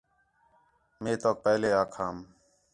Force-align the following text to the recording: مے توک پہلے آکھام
مے 1.01 1.11
توک 1.21 1.37
پہلے 1.45 1.69
آکھام 1.81 2.15